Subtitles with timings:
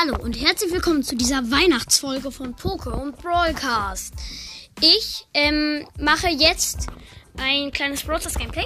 [0.00, 4.14] Hallo und herzlich willkommen zu dieser Weihnachtsfolge von Poke und Brawlcast.
[4.80, 6.86] Ich ähm, mache jetzt
[7.36, 8.64] ein kleines Brawlstars Gameplay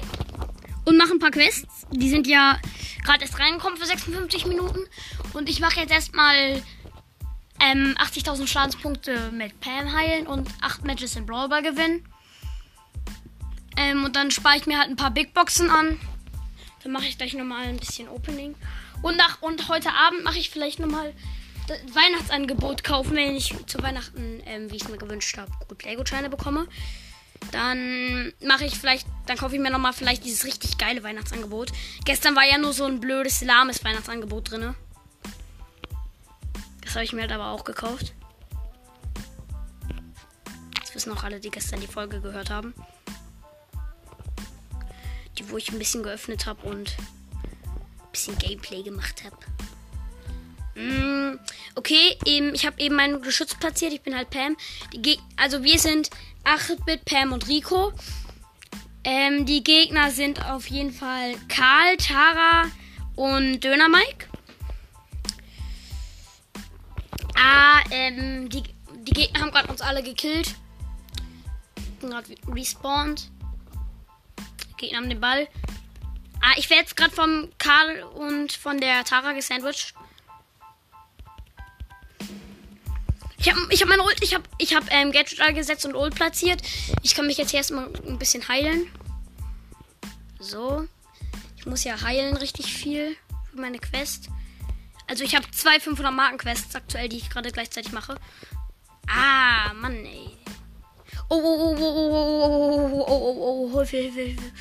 [0.85, 1.87] und mache ein paar Quests.
[1.91, 2.59] Die sind ja
[3.03, 4.81] gerade erst reingekommen für 56 Minuten.
[5.33, 6.63] Und ich mache jetzt erstmal
[7.61, 12.07] ähm, 80.000 Schadenspunkte mit Pam heilen und 8 Matches in Brawlball gewinnen.
[13.79, 15.99] Ähm, und dann spare ich mir halt ein paar Big Boxen an.
[16.83, 18.55] Dann mache ich gleich nochmal ein bisschen Opening.
[19.03, 21.13] Und, nach, und heute Abend mache ich vielleicht nochmal
[21.93, 26.29] Weihnachtsangebot kaufen, wenn ich zu Weihnachten, ähm, wie ich es mir gewünscht habe, gut Lego-Scheine
[26.29, 26.67] bekomme.
[27.51, 31.73] Dann mache ich vielleicht, dann kaufe ich mir nochmal vielleicht dieses richtig geile Weihnachtsangebot.
[32.05, 34.75] Gestern war ja nur so ein blödes, lahmes Weihnachtsangebot drin.
[36.83, 38.13] Das habe ich mir halt aber auch gekauft.
[40.81, 42.75] Das wissen auch alle, die gestern die Folge gehört haben.
[45.39, 46.97] Die, wo ich ein bisschen geöffnet habe und
[48.13, 49.37] bisschen Gameplay gemacht habe.
[50.75, 51.39] Mm,
[51.75, 53.93] okay, eben, ich habe eben meinen Geschütz platziert.
[53.93, 54.57] Ich bin halt Pam.
[55.37, 56.11] also wir sind
[56.45, 57.93] 8-Bit, Pam und Rico.
[59.05, 62.71] Ähm, die Gegner sind auf jeden Fall Karl, Tara
[63.17, 64.29] und Döner Mike.
[67.35, 68.63] Ah, ähm, die,
[69.01, 70.55] die Gegner haben gerade uns alle gekillt.
[72.01, 73.31] Bin gerade respawned.
[74.71, 75.49] Die Gegner haben den Ball.
[76.43, 79.95] Ah, ich werde jetzt gerade vom Karl und von der Tara gesandwiched.
[83.39, 86.15] Ich habe ich hab meine Ult, ich habe ich hab, ähm, Gadget gesetzt und Ult
[86.15, 86.61] platziert.
[87.03, 88.91] Ich kann mich jetzt erstmal ein bisschen heilen.
[90.41, 90.87] So.
[91.57, 93.17] Ich muss ja heilen richtig viel
[93.51, 94.29] für meine Quest.
[95.07, 98.17] Also ich habe zwei 500 Marken Quests aktuell, die ich gerade gleichzeitig mache.
[99.09, 100.37] Ah, Mann, ey.
[101.29, 104.53] Oh, oh, oh, oh, oh, oh, oh, oh, oh, oh, Hilfe, Hilfe, Hilfe.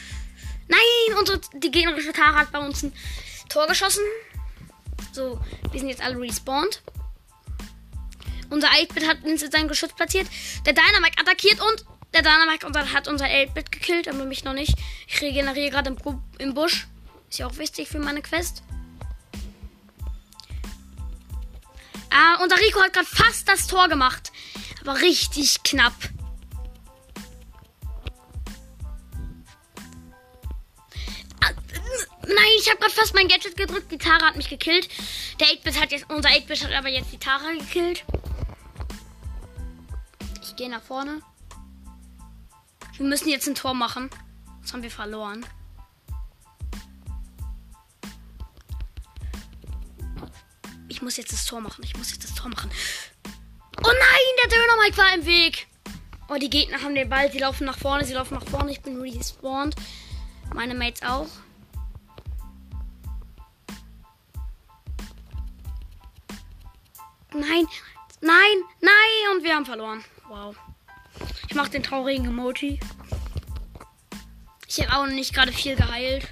[0.71, 2.93] Nein, unsere, die gegnerische Tara hat bei uns ein
[3.49, 4.03] Tor geschossen.
[5.11, 5.37] So,
[5.69, 6.81] wir sind jetzt alle respawned.
[8.49, 9.17] Unser 8-Bit hat
[9.51, 10.27] sein Geschütz platziert.
[10.65, 14.75] Der Dynamite attackiert und der Dynamite hat unser 8-Bit gekillt, aber mich noch nicht.
[15.07, 16.87] Ich regeneriere gerade im, im Busch.
[17.29, 18.63] Ist ja auch wichtig für meine Quest.
[22.09, 24.31] Ah, unser Rico hat gerade fast das Tor gemacht.
[24.81, 25.93] Aber richtig knapp.
[32.35, 33.91] Nein, ich habe gerade fast mein Gadget gedrückt.
[33.91, 34.87] Die Tara hat mich gekillt.
[35.39, 38.03] Der 8-Bit hat jetzt, unser 8-Bit hat aber jetzt die Tara gekillt.
[40.43, 41.21] Ich gehe nach vorne.
[42.97, 44.09] Wir müssen jetzt ein Tor machen.
[44.61, 45.45] Das haben wir verloren.
[50.87, 51.83] Ich muss jetzt das Tor machen.
[51.83, 52.69] Ich muss jetzt das Tor machen.
[53.77, 55.67] Oh nein, der Dynamite war im Weg.
[56.29, 57.31] Oh, die Gegner haben den Ball.
[57.31, 58.05] Sie laufen nach vorne.
[58.05, 58.71] Sie laufen nach vorne.
[58.71, 59.75] Ich bin respawned.
[60.53, 61.27] Meine Mates auch.
[67.33, 67.67] Nein,
[68.21, 69.35] nein, nein.
[69.35, 70.03] Und wir haben verloren.
[70.27, 70.55] Wow.
[71.47, 72.79] Ich mache den traurigen Emoji.
[74.67, 76.27] Ich habe auch nicht gerade viel geheilt.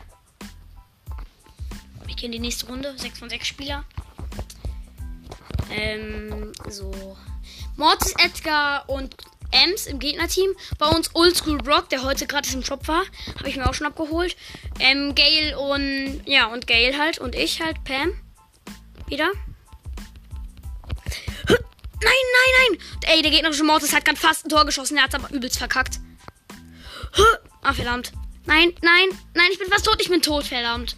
[2.08, 2.94] Ich gehe in die nächste Runde.
[2.98, 3.86] 6 von 6 Spieler.
[5.72, 7.18] Ähm, so.
[7.76, 9.16] Mortis, Edgar und
[9.52, 10.52] Ems im Gegnerteam.
[10.78, 13.04] Bei uns Oldschool Brock, der heute gerade im Shop war.
[13.38, 14.36] Habe ich mir auch schon abgeholt.
[14.80, 16.22] Ähm, Gail und.
[16.26, 17.20] Ja, und Gail halt.
[17.20, 18.14] Und ich halt, Pam.
[19.08, 19.32] Wieder.
[22.02, 22.80] Nein, nein, nein.
[23.08, 24.98] Ey, der gegnerische Mortis hat gerade fast ein Tor geschossen.
[24.98, 26.00] Er hat aber übelst verkackt.
[27.62, 28.12] Ah, verdammt.
[28.46, 30.02] Nein, nein, nein, ich bin fast tot.
[30.02, 30.96] Ich bin tot, verdammt.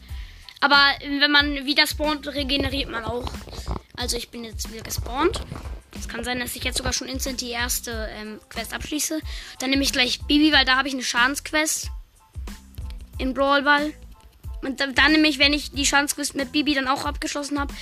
[0.60, 3.32] Aber wenn man wieder spawnt, regeneriert man auch.
[3.98, 5.42] Also ich bin jetzt wieder gespawnt.
[5.98, 9.20] Es kann sein, dass ich jetzt sogar schon instant die erste ähm, Quest abschließe.
[9.60, 11.90] Dann nehme ich gleich Bibi, weil da habe ich eine Schadensquest.
[13.18, 13.94] Im Brawlball.
[14.62, 17.74] Und dann, dann nehme ich, wenn ich die Schadensquest mit Bibi dann auch abgeschlossen habe,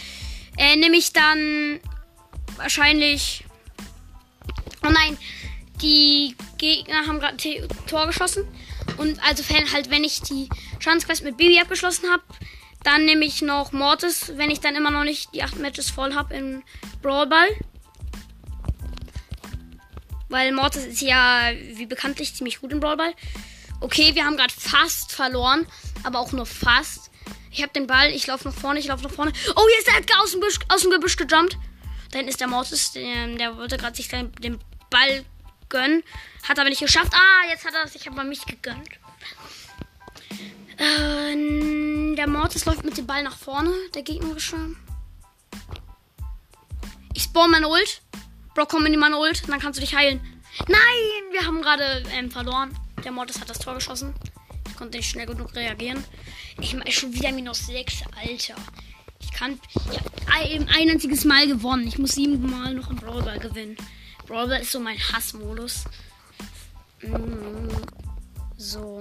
[0.57, 1.79] äh, nehme ich dann
[2.57, 3.45] wahrscheinlich.
[4.85, 5.17] Oh nein,
[5.81, 7.37] die Gegner haben gerade
[7.87, 8.47] Tor geschossen.
[8.97, 9.43] Und also
[9.73, 10.49] halt, wenn ich die
[10.79, 12.23] Schadensquest mit Bibi abgeschlossen habe,
[12.83, 16.15] dann nehme ich noch Mortis, wenn ich dann immer noch nicht die 8 Matches voll
[16.15, 16.63] habe im
[17.01, 17.47] Brawlball.
[20.29, 23.13] Weil Mortis ist ja, wie bekanntlich, ziemlich gut im Brawlball.
[23.81, 25.65] Okay, wir haben gerade fast verloren,
[26.03, 27.09] aber auch nur fast.
[27.51, 29.33] Ich habe den Ball, ich laufe nach vorne, ich laufe nach vorne.
[29.55, 31.57] Oh, hier ist der Edgar aus dem, Busch, aus dem Gebüsch gejumpt.
[32.11, 34.59] Da hinten ist der Mortis, der, der wollte gerade sich den,
[34.89, 35.23] Ball
[35.69, 36.03] gönnen.
[36.47, 37.13] Hat aber nicht geschafft.
[37.13, 38.89] Ah, jetzt hat er sich aber mich gegönnt.
[40.77, 44.57] Äh, der Mortis läuft mit dem Ball nach vorne, der gegnerische.
[47.13, 48.01] Ich spawn meine Ult.
[48.55, 50.19] Brock, komm in die meine Ult, dann kannst du dich heilen.
[50.67, 52.75] Nein, wir haben gerade ähm, verloren.
[53.03, 54.13] Der Mortis hat das Tor geschossen.
[54.67, 56.03] Ich konnte nicht schnell genug reagieren.
[56.59, 58.55] Ich mache schon wieder minus 6, Alter.
[59.21, 59.59] Ich kann.
[59.75, 61.87] Habe ein, ein einziges Mal gewonnen.
[61.87, 63.77] Ich muss sieben Mal noch im Brawl Ball gewinnen.
[64.27, 65.85] Brawl Ball ist so mein Hassmodus.
[67.01, 67.69] Mm,
[68.57, 68.99] so.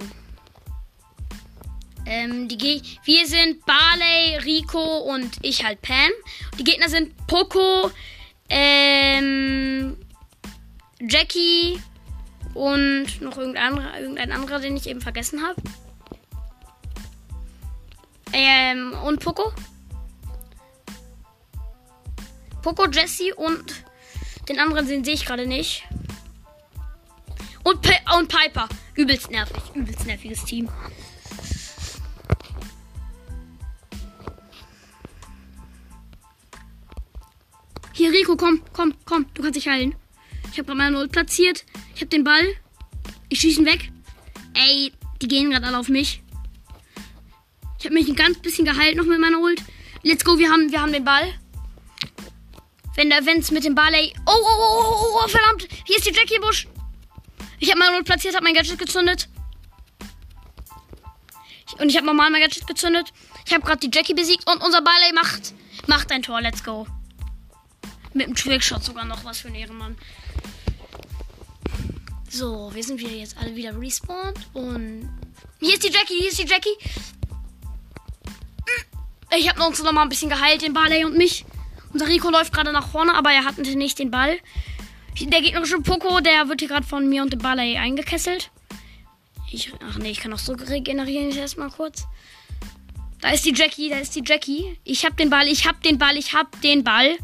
[2.05, 6.09] Ähm, die Ge wir sind Barley, Rico und ich halt Pam.
[6.57, 7.91] Die Gegner sind Poco,
[8.49, 9.95] ähm,
[10.99, 11.79] Jackie
[12.55, 15.61] und noch irgendein anderer, irgendein anderer, den ich eben vergessen habe.
[18.33, 19.53] Ähm, und Poco.
[22.61, 23.83] Poco, Jesse und
[24.47, 25.83] den anderen sehe ich gerade nicht.
[27.63, 28.67] Und, Pe und Piper.
[28.95, 29.61] Übelst nervig.
[29.75, 30.69] Übelst nerviges Team.
[37.93, 39.25] Hier, Rico, komm, komm, komm.
[39.33, 39.93] Du kannst dich heilen.
[40.51, 41.65] Ich habe gerade meine Null platziert.
[41.93, 42.47] Ich habe den Ball.
[43.27, 43.91] Ich schieße ihn weg.
[44.53, 46.23] Ey, die gehen gerade alle auf mich.
[47.77, 49.61] Ich habe mich ein ganz bisschen geheilt noch mit meiner Ult.
[50.03, 51.33] Let's go, wir haben, wir haben den Ball.
[52.99, 54.13] Wenn es mit dem Ball, ey.
[54.25, 55.69] Oh, oh, oh, oh, oh, verdammt.
[55.85, 56.67] Hier ist die Jackie Busch.
[57.57, 59.29] Ich habe meine Ult platziert, habe mein Gadget gezündet.
[61.77, 63.13] Und ich habe normal mein Gadget gezündet.
[63.45, 65.53] Ich habe gerade die Jackie besiegt und unser Ball, ey, macht,
[65.87, 66.41] macht ein Tor.
[66.41, 66.87] Let's go.
[68.13, 69.97] Mit dem Trickshot sogar noch was für ein Ehrenmann.
[72.29, 74.39] So, wir sind wieder jetzt alle wieder respawned.
[74.53, 75.09] Und
[75.61, 76.77] hier ist die Jackie, hier ist die Jackie.
[79.37, 81.45] Ich habe uns noch mal ein bisschen geheilt, den Barley und mich.
[81.93, 84.37] Unser Rico läuft gerade nach vorne, aber er hatte nicht den Ball.
[85.19, 88.51] Der gegnerische Poco, der wird hier gerade von mir und dem Barley eingekesselt.
[89.51, 91.29] Ich, ach nee, ich kann auch so regenerieren.
[91.29, 92.05] Ich erstmal kurz.
[93.19, 94.77] Da ist die Jackie, da ist die Jackie.
[94.83, 97.17] Ich hab den Ball, ich hab den Ball, ich hab den Ball.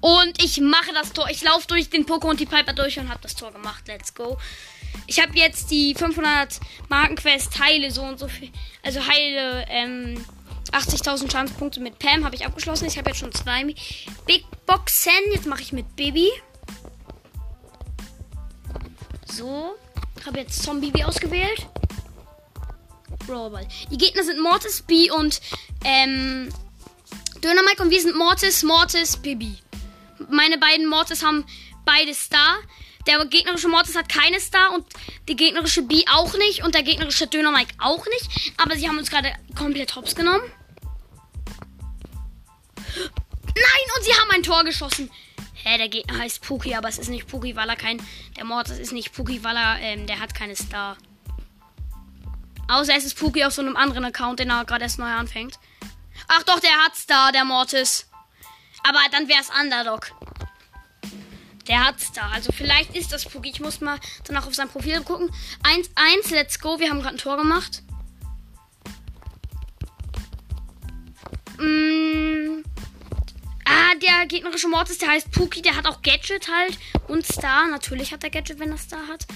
[0.00, 1.28] Und ich mache das Tor.
[1.30, 3.88] Ich laufe durch den Poco und die Piper durch und habe das Tor gemacht.
[3.88, 4.36] Let's go.
[5.06, 8.50] Ich habe jetzt die 500 Markenquest Heile so und so viel.
[8.82, 10.24] Also Heile ähm,
[10.72, 12.86] 80.000 Chancepunkte mit Pam habe ich abgeschlossen.
[12.86, 13.64] Ich habe jetzt schon zwei
[14.26, 15.12] Big Boxen.
[15.32, 16.30] Jetzt mache ich mit Baby.
[19.26, 19.74] So.
[20.26, 21.66] Habe jetzt Zombie ausgewählt.
[23.26, 23.66] Brawlball.
[23.90, 25.40] Die Gegner sind Mortis, B und
[25.84, 26.48] ähm,
[27.42, 29.58] Dynamite und wir sind Mortis, Mortis, Bibi
[30.30, 31.44] meine beiden Mortis haben
[31.84, 32.58] beide Star.
[33.06, 34.84] Der gegnerische Mortis hat keine Star und
[35.28, 38.52] die gegnerische B auch nicht und der gegnerische Döner Mike auch nicht.
[38.58, 40.42] Aber sie haben uns gerade komplett hops genommen.
[42.98, 45.10] Nein, und sie haben ein Tor geschossen.
[45.54, 48.00] Hä, der Gegner heißt Puki, aber es ist nicht Puki, weil er kein.
[48.36, 49.78] Der Mortis ist nicht Puki, weil er.
[49.80, 50.96] Ähm, der hat keine Star.
[52.68, 55.58] Außer es ist Puki auf so einem anderen Account, den er gerade erst neu anfängt.
[56.28, 58.06] Ach doch, der hat Star, der Mortis.
[58.86, 60.12] Aber dann wäre es Underdog.
[61.66, 62.28] Der hat's da.
[62.30, 63.50] Also vielleicht ist das Puki.
[63.50, 65.30] Ich muss mal danach auf sein Profil gucken.
[65.62, 66.78] 1-1, let's go.
[66.78, 67.82] Wir haben gerade ein Tor gemacht.
[71.58, 72.62] Mm.
[74.02, 75.62] Der gegnerische Mortis, der heißt Puki.
[75.62, 76.78] Der hat auch Gadget halt.
[77.08, 77.68] Und Star.
[77.68, 79.26] Natürlich hat er Gadget, wenn er Star hat.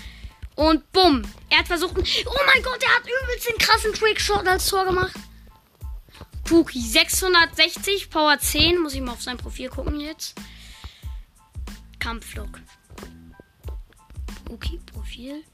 [0.54, 1.22] Und bumm.
[1.49, 1.96] Er hat versucht.
[1.96, 5.14] Oh mein Gott, der hat übelst den krassen Trickshot als Tor gemacht.
[6.44, 8.78] Puki 660, Power 10.
[8.81, 10.34] Muss ich mal auf sein Profil gucken jetzt.
[11.99, 12.60] Kampfflug.
[14.44, 15.44] Puki, Profil.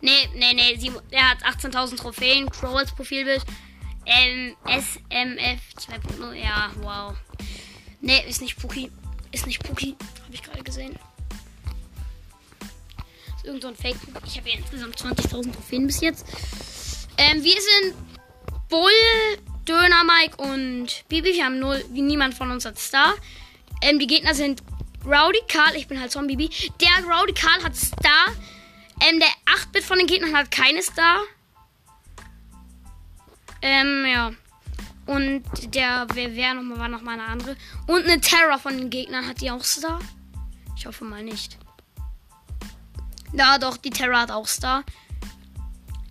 [0.00, 0.92] Nee, nee, nee.
[1.10, 2.50] er hat 18.000 Trophäen.
[2.50, 3.44] Crawls Profilbild.
[4.06, 6.32] Ähm, SMF 2.0.
[6.32, 7.14] Ja, wow.
[8.00, 8.90] Nee, ist nicht Puki.
[9.32, 9.96] Ist nicht Puki.
[10.24, 10.98] Habe ich gerade gesehen.
[13.36, 13.96] Ist irgend so ein Fake.
[14.26, 16.26] Ich habe insgesamt 20.000 Trophäen bis jetzt.
[17.16, 17.94] Ähm, wir sind
[18.68, 18.90] Bull
[19.68, 21.34] Döner Mike und Bibi.
[21.34, 23.14] Wir haben null, wie niemand von uns hat Star.
[23.82, 24.62] Ähm, die Gegner sind
[25.04, 26.72] Rowdy Karl, ich bin halt Zombie Bibi.
[26.80, 28.26] Der Rowdy Karl hat Star.
[29.00, 31.20] Ähm, der 8-Bit von den Gegnern hat keine Star.
[33.62, 34.32] Ähm, ja.
[35.10, 35.42] Und
[35.74, 37.56] der, nochmal, war nochmal eine andere.
[37.88, 39.98] Und eine Terror von den Gegnern hat die auch Star.
[40.76, 41.58] Ich hoffe mal nicht.
[43.32, 44.84] Ja, doch, die Terror hat auch Star.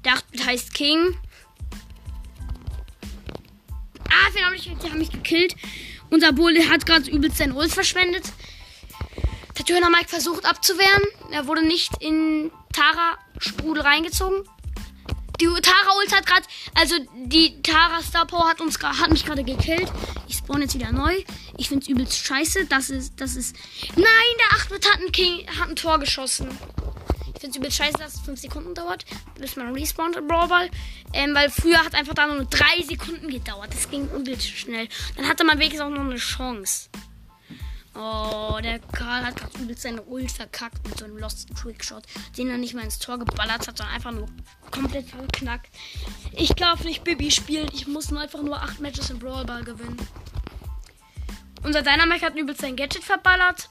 [0.04, 1.18] Der 8-Bit heißt King.
[4.10, 5.56] Ah, mich, die haben mich gekillt.
[6.10, 8.34] Unser Bull hat gerade übelst sein Ult verschwendet.
[9.58, 11.04] Der Döner Mike versucht abzuwehren.
[11.32, 14.44] Er wurde nicht in Tara Sprudel reingezogen.
[15.42, 19.44] Die Tara Ult hat gerade, also die Tara Star Power hat uns hat mich gerade
[19.44, 19.90] gekillt.
[20.28, 21.24] Ich spawn jetzt wieder neu.
[21.58, 22.66] Ich find's übelst scheiße.
[22.66, 23.56] Das ist, das ist.
[23.96, 26.50] Nein, der 8 hat ein hat ein Tor geschossen.
[27.34, 29.06] Ich finde es übel scheiße, dass es 5 Sekunden dauert,
[29.40, 30.70] bis man respawnt im Brawlball.
[31.14, 33.74] Ähm, weil früher hat einfach da nur 3 Sekunden gedauert.
[33.74, 34.90] Das ging übel schnell.
[35.16, 36.90] Dann hatte man wenigstens auch noch eine Chance.
[37.96, 42.04] Oh, der Karl hat gerade übelst seine Ult verkackt mit so einem Lost Trickshot,
[42.38, 44.28] den er nicht mal ins Tor geballert hat, sondern einfach nur
[44.72, 45.70] komplett verknackt.
[46.34, 47.70] Ich darf nicht Bibi spielen.
[47.74, 49.98] Ich muss nur einfach nur 8 Matches im Brawlball gewinnen.
[51.64, 53.70] Unser Dynamite hat übelst sein Gadget verballert.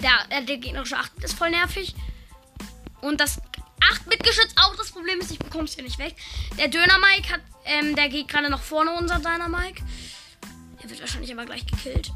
[0.00, 1.94] Der, der, der gegnerische 8 ist voll nervig.
[3.00, 3.40] Und das
[3.80, 6.14] 8-Bit-Geschütz auch das Problem ist, ich bekomme es ja nicht weg.
[6.58, 9.82] Der Döner-Mike hat, ähm, der geht gerade nach vorne, unser Dynamite.
[10.82, 12.12] Der wird wahrscheinlich aber gleich gekillt.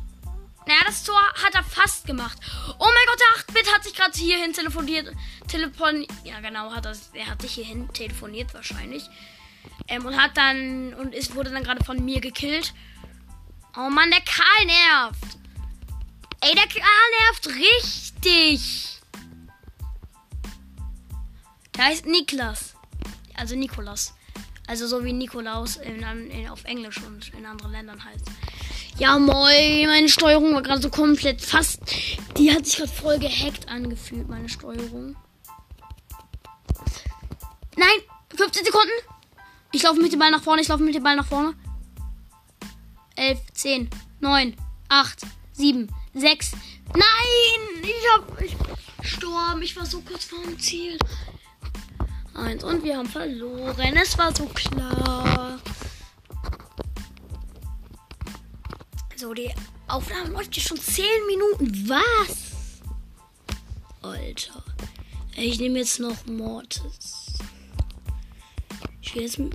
[0.66, 2.38] Naja, das Tor hat er fast gemacht.
[2.78, 5.12] Oh mein Gott, der 8-Bit hat sich gerade hierhin telefoniert.
[5.48, 9.04] Telefon ja, genau, hat er, er hat sich hierhin telefoniert wahrscheinlich.
[9.88, 12.74] Ähm, und hat dann, und ist, wurde dann gerade von mir gekillt.
[13.76, 15.38] Oh Mann, der Karl nervt.
[16.40, 19.00] Ey, der Karl nervt richtig.
[21.76, 22.74] Der heißt Niklas.
[23.34, 24.14] Also Nikolas.
[24.66, 28.24] Also so wie Nikolaus in, in, auf Englisch und in anderen Ländern heißt.
[28.98, 31.80] Ja, moin, meine Steuerung war gerade so komplett fast.
[32.36, 35.16] Die hat sich gerade voll gehackt angefühlt, meine Steuerung.
[37.76, 37.88] Nein,
[38.36, 38.92] 15 Sekunden.
[39.72, 41.54] Ich laufe mit dem Ball nach vorne, ich laufe mit dem Ball nach vorne.
[43.16, 44.56] 11, 10, 9,
[44.88, 45.22] 8,
[45.52, 46.52] 7, 6.
[46.94, 47.82] Nein!
[47.82, 48.40] Ich hab.
[48.40, 48.56] Ich
[49.02, 49.62] gestorben.
[49.62, 50.98] Ich war so kurz vor dem Ziel.
[52.34, 52.64] Eins.
[52.64, 53.96] Und wir haben verloren.
[53.96, 55.58] Es war so klar.
[59.22, 59.54] So, die
[59.86, 61.88] Aufnahme läuft hier schon 10 Minuten.
[61.88, 62.80] Was?
[64.02, 64.64] Alter.
[65.36, 67.34] Ich nehme jetzt noch Mortis.
[69.00, 69.54] Ich will jetzt mit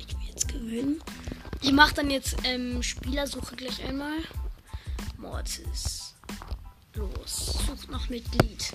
[0.00, 1.00] ich will jetzt gewinnen.
[1.62, 4.18] Ich mache dann jetzt ähm, Spielersuche gleich einmal.
[5.16, 6.16] Mortis.
[6.94, 7.56] Los.
[7.68, 8.72] Sucht nach Mitglied.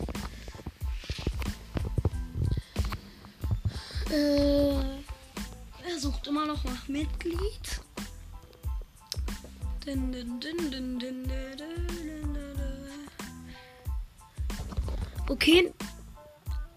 [4.10, 7.82] Äh, er sucht immer noch nach Mitglied.
[15.28, 15.74] Okay.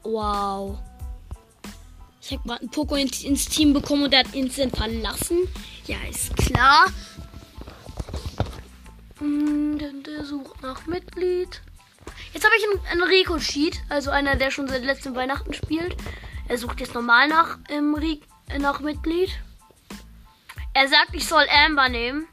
[0.03, 0.79] Wow.
[2.21, 5.49] Ich habe gerade einen Poco ins Team bekommen und der hat instant verlassen.
[5.87, 6.87] Ja, ist klar.
[9.21, 11.63] Und der sucht nach Mitglied.
[12.33, 15.97] Jetzt habe ich einen, Rico-Cheat, also einer, der schon seit letztem Weihnachten spielt.
[16.49, 17.97] Er sucht jetzt normal nach, ähm,
[18.59, 19.31] nach Mitglied.
[20.75, 22.27] Er sagt, ich soll Amber nehmen.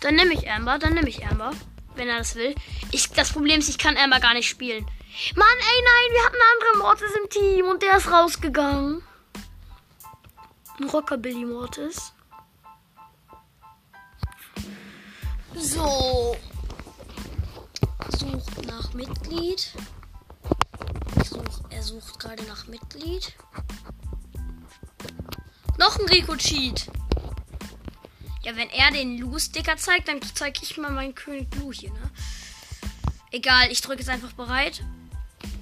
[0.00, 1.52] Dann nehme ich Amber, dann nehme ich Amber,
[1.94, 2.54] wenn er das will.
[2.92, 4.86] Ich, das Problem ist, ich kann Amber gar nicht spielen.
[5.34, 9.02] Mann, ey, nein, wir hatten andere Mortis im Team und der ist rausgegangen.
[10.78, 12.12] Ein Rockabilly Mortis.
[15.54, 16.36] So.
[18.18, 19.72] Sucht nach Mitglied.
[21.24, 23.34] Such, er sucht gerade nach Mitglied.
[25.78, 26.90] Noch ein Rico-Cheat.
[28.46, 32.10] Ja, wenn er den Lu-Sticker zeigt, dann zeige ich mal meinen König Lu hier, ne?
[33.32, 34.84] Egal, ich drücke jetzt einfach bereit.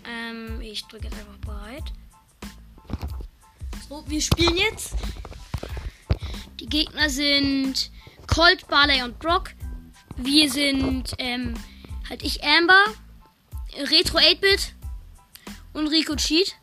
[0.07, 1.85] Ähm, ich drücke jetzt einfach bereit.
[3.89, 4.97] So, wir spielen jetzt.
[6.61, 7.91] Die Gegner sind
[8.27, 9.53] Colt, Barley und Brock.
[10.19, 11.55] Wir sind, ähm,
[12.11, 12.85] halt ich Amber,
[13.79, 14.75] Retro 8-Bit
[15.73, 16.55] und Rico Cheat.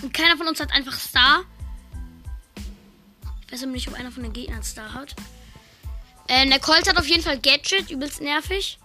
[0.00, 1.44] Und keiner von uns hat einfach Star.
[3.52, 5.14] Weiß nicht, ob einer von den Gegnern Star hat.
[6.26, 8.78] Ähm, der Colt hat auf jeden Fall Gadget, übelst nervig.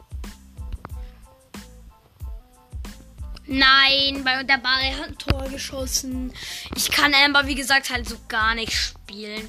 [3.46, 6.34] Nein, bei der Barry hat ein Tor geschossen.
[6.76, 9.48] Ich kann Amber, wie gesagt, halt so gar nicht spielen.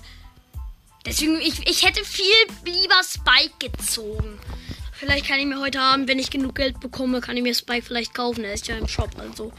[1.05, 2.27] Deswegen, ich, ich hätte viel
[2.65, 4.39] lieber Spike gezogen.
[4.93, 7.85] Vielleicht kann ich mir heute Abend, wenn ich genug Geld bekomme, kann ich mir Spike
[7.85, 8.45] vielleicht kaufen.
[8.45, 9.53] Er ist ja im Shop, also.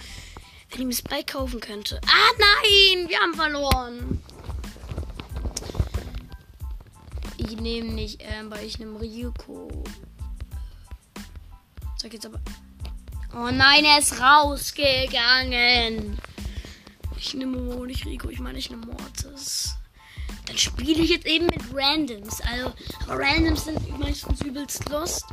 [0.69, 1.99] Wenn ich mir Spike kaufen könnte.
[2.05, 3.09] Ah, nein!
[3.09, 4.23] Wir haben verloren.
[7.49, 9.83] Ich nehme nicht Amber, ich nehme Ryuko.
[11.97, 12.39] Sag jetzt aber.
[13.33, 16.19] Oh nein, er ist rausgegangen.
[17.17, 19.75] Ich nehme Mo, nicht Rico, ich meine, ich nehme Mortis.
[20.45, 22.39] Dann spiele ich jetzt eben mit Randoms.
[22.41, 22.71] Also,
[23.07, 25.25] aber Randoms sind meistens übelst lost.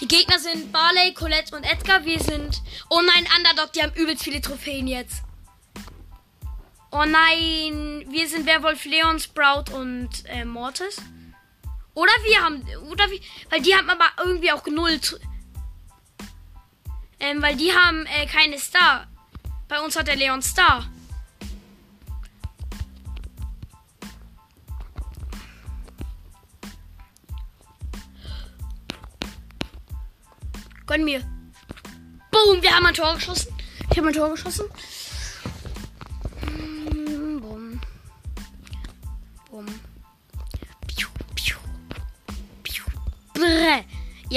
[0.00, 2.04] Die Gegner sind Barley, Colette und Edgar.
[2.04, 2.60] Wir sind.
[2.90, 5.22] Oh nein, Underdog, die haben übelst viele Trophäen jetzt.
[6.94, 11.00] Oh nein, wir sind Werwolf Leon, Sprout und äh, Mortis.
[11.94, 12.62] Oder wir haben.
[12.90, 13.18] Oder wir.
[13.48, 15.00] Weil die haben aber irgendwie auch null.
[17.18, 19.06] Ähm, weil die haben äh, keine Star.
[19.68, 20.86] Bei uns hat der Leon Star.
[30.86, 31.20] Gönn mir.
[32.30, 33.56] Boom, wir haben ein Tor geschossen.
[33.90, 34.66] Ich habe ein Tor geschossen.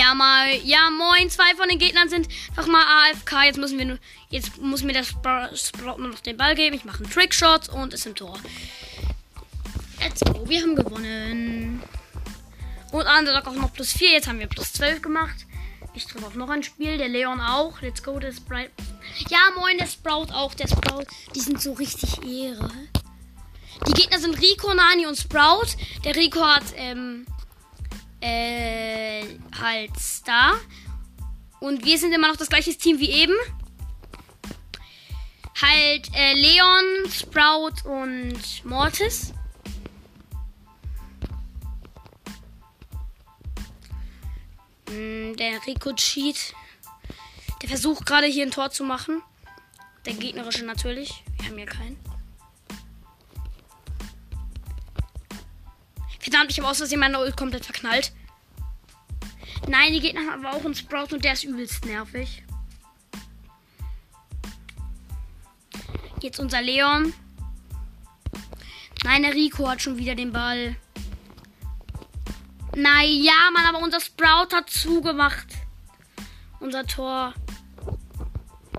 [0.06, 0.56] Ja, mal.
[0.64, 1.32] Ja, moin.
[1.32, 3.46] Zwei von den Gegnern sind einfach mal AFK.
[3.46, 3.98] Jetzt müssen wir nur.
[4.30, 6.76] Jetzt muss mir das Sprout nur noch den Ball geben.
[6.76, 8.38] Ich mache einen Trickshot und ist im Tor.
[10.00, 10.48] Let's go.
[10.48, 11.82] Wir haben gewonnen.
[12.92, 14.12] Und Underdog auch noch plus 4.
[14.12, 15.48] Jetzt haben wir plus 12 gemacht.
[15.96, 17.00] Ich treffe auf noch ein Spiel.
[17.00, 17.82] Der Leon auch.
[17.82, 18.70] Let's go, der Sprite.
[19.30, 20.54] Ja, moin, der Sprout auch.
[20.54, 21.08] Der Sprout.
[21.34, 22.70] Die sind so richtig Ehre.
[23.88, 25.70] Die Gegner sind Rico, Nani und Sprout.
[26.04, 27.26] Der Rico hat, ähm,
[28.26, 30.56] äh, halt Star.
[31.60, 33.36] Und wir sind immer noch das gleiche Team wie eben.
[35.62, 39.34] Halt äh, Leon, Sprout und Mortis.
[44.90, 46.54] Hm, der Rico Cheat.
[47.62, 49.22] Der versucht gerade hier ein Tor zu machen.
[50.06, 51.24] Der gegnerische natürlich.
[51.38, 52.15] Wir haben hier keinen.
[56.26, 58.12] Verdammt, ich habe aus Versehen meine Ult komplett verknallt.
[59.68, 62.44] Nein, die Gegner haben aber auch einen Sprout und der ist übelst nervig.
[66.24, 67.14] Jetzt unser Leon.
[69.04, 70.76] Nein, der Rico hat schon wieder den Ball.
[72.76, 75.50] Naja, Mann, aber unser Sprout hat zugemacht.
[76.60, 77.36] Unser Tor.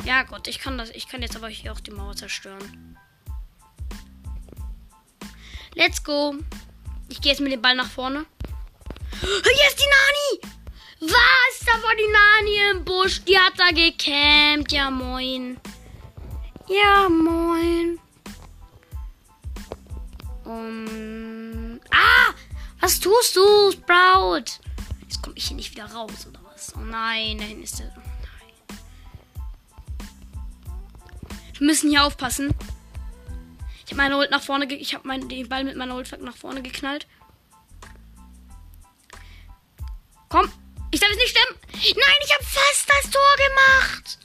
[0.04, 0.90] Ja, Gott, ich kann das.
[0.90, 2.98] Ich kann jetzt aber hier auch die Mauer zerstören.
[5.76, 6.34] Let's go.
[7.16, 8.26] Ich gehe jetzt mit dem Ball nach vorne.
[9.22, 10.54] Hier ist die Nani!
[11.00, 11.64] Was?
[11.64, 13.22] Da war die Nani im Busch.
[13.24, 14.70] Die hat da gecampt.
[14.70, 15.58] Ja, moin.
[16.68, 17.98] Ja, moin.
[20.44, 21.80] Um.
[21.90, 22.34] Ah!
[22.80, 24.60] Was tust du, Sprout?
[25.00, 26.74] Jetzt komme ich hier nicht wieder raus, oder was?
[26.76, 27.94] Oh nein, hinten ist der.
[27.96, 28.78] Oh nein.
[31.54, 32.54] Wir müssen hier aufpassen.
[33.86, 36.60] Ich habe meine Ult nach vorne, ich habe den Ball mit meiner Ult nach vorne
[36.60, 37.06] geknallt.
[40.28, 40.50] Komm,
[40.90, 41.56] ich darf es nicht stemmen.
[41.72, 44.18] Nein, ich habe fast das Tor gemacht.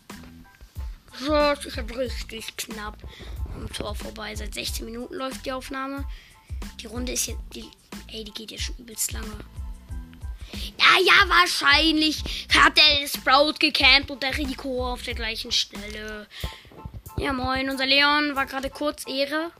[1.20, 2.98] So, ich habe richtig knapp
[3.54, 4.36] am Tor vorbei.
[4.36, 6.06] Seit 16 Minuten läuft die Aufnahme.
[6.80, 7.70] Die Runde ist jetzt, die,
[8.08, 9.28] ey, die geht jetzt schon übelst lange.
[10.54, 16.28] Ja, ja, wahrscheinlich hat der Sprout gecampt und der Rico auf der gleichen Stelle.
[17.22, 19.52] Ja, moin, unser Leon war gerade kurz Ehre.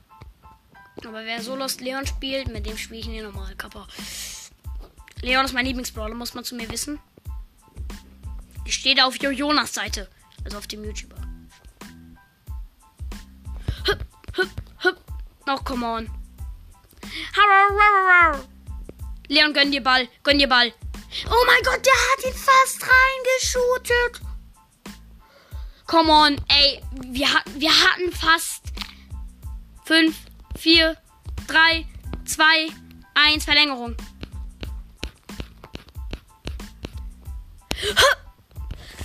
[1.06, 3.86] Aber wer so Lost Leon spielt, mit dem spiele ich nicht normal, Kappa.
[5.20, 6.98] Leon ist mein Lieblingsbrawler, muss man zu mir wissen.
[8.64, 10.10] Ich stehe da auf Jonas Seite.
[10.44, 11.14] Also auf dem YouTuber.
[13.86, 14.98] Hüpp, hüpp, hüpp.
[15.46, 16.10] Oh, come on.
[19.28, 20.08] Leon, gönn dir Ball.
[20.24, 20.72] Gönn dir Ball.
[21.26, 24.31] Oh mein Gott, der hat ihn fast reingeschootet.
[25.92, 26.80] Come on, ey.
[27.02, 28.62] Wir, wir hatten fast
[29.84, 30.16] 5,
[30.58, 30.96] 4,
[31.46, 31.86] 3,
[32.24, 32.44] 2,
[33.12, 33.94] 1 Verlängerung.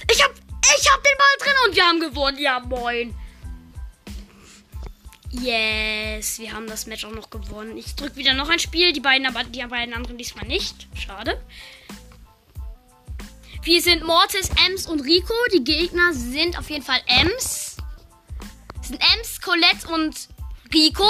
[0.09, 2.37] Ich hab, ich hab den Ball drin und wir haben gewonnen.
[2.39, 3.13] Ja, moin.
[5.31, 7.77] Yes, wir haben das Match auch noch gewonnen.
[7.77, 8.93] Ich drücke wieder noch ein Spiel.
[8.93, 10.87] Die beiden, aber die beiden anderen diesmal nicht.
[10.95, 11.37] Schade.
[13.67, 15.33] Wir sind Mortis, Ems und Rico.
[15.53, 17.75] Die Gegner sind auf jeden Fall Ems.
[18.77, 20.29] Das sind Ems, Colette und
[20.73, 21.03] Rico.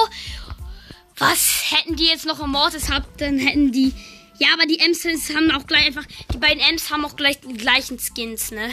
[1.18, 3.94] Was hätten die jetzt noch im Mortis habt, dann hätten die
[4.40, 6.06] ja, aber die Ems haben auch gleich einfach.
[6.34, 8.72] Die beiden Ems haben auch gleich die gleichen Skins, ne?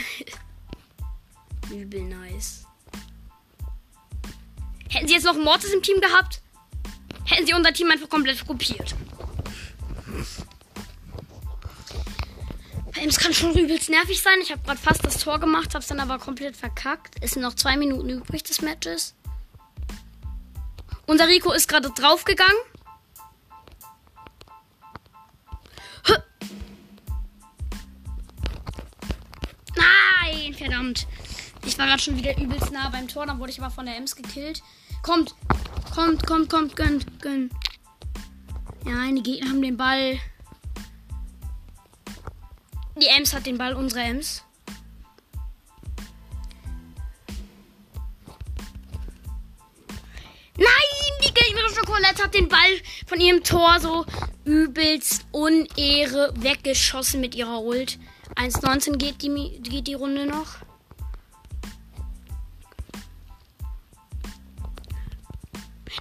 [1.70, 2.64] Übel nice.
[4.88, 6.40] Hätten sie jetzt noch Mortis im Team gehabt,
[7.26, 8.94] hätten sie unser Team einfach komplett kopiert.
[12.96, 14.38] Ems kann schon übelst nervig sein.
[14.40, 17.16] Ich habe gerade fast das Tor gemacht, hab's dann aber komplett verkackt.
[17.20, 19.14] Es sind noch zwei Minuten übrig des Matches.
[21.06, 22.56] Unser Rico ist gerade draufgegangen.
[29.76, 31.06] Nein, verdammt.
[31.66, 33.96] Ich war gerade schon wieder übelst nah beim Tor, dann wurde ich aber von der
[33.96, 34.62] Ems gekillt.
[35.02, 35.34] Kommt,
[35.94, 37.52] kommt, kommt, kommt, gönnt, gönnt.
[38.86, 40.18] Ja, die Gegner haben den Ball.
[42.96, 44.44] Die Ems hat den Ball, unsere Ems.
[50.56, 50.66] Nein,
[51.24, 54.06] die gegnerische Colette hat den Ball von ihrem Tor so
[54.44, 57.98] übelst unehre weggeschossen mit ihrer Ult.
[58.36, 60.58] 1,19 geht die, geht die Runde noch.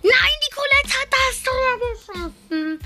[0.03, 2.79] Nein, die Colette hat das Tor geschossen.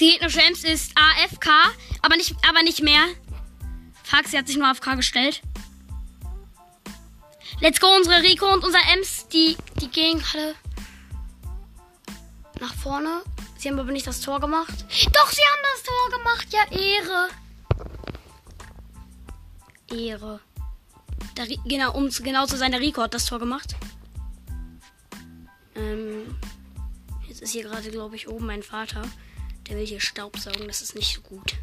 [0.00, 1.48] Die gegnerische Ems ist AFK,
[2.00, 3.06] aber nicht, aber nicht mehr.
[4.02, 5.42] Fuck, sie hat sich nur AFK gestellt.
[7.60, 10.54] Let's go, unsere Rico und unser Ems, die, die gehen gerade
[12.60, 13.22] nach vorne.
[13.58, 14.72] Sie haben aber nicht das Tor gemacht.
[15.12, 16.48] Doch, sie haben das Tor gemacht.
[16.50, 17.28] Ja, Ehre.
[19.90, 20.40] Ehre.
[21.36, 23.76] Der, genau, um genau zu sein, der Rico hat das Tor gemacht.
[25.74, 26.38] Ähm,
[27.28, 29.02] Das ist hier gerade, glaube ich, oben mein Vater.
[29.70, 30.66] Der will hier Staubsaugen.
[30.66, 31.54] Das ist nicht so gut.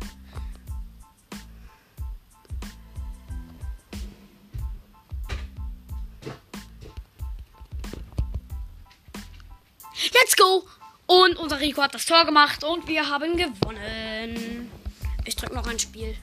[10.13, 10.65] Let's go!
[11.05, 14.71] Und unser Rico hat das Tor gemacht und wir haben gewonnen.
[15.25, 16.17] Ich drücke noch ein Spiel.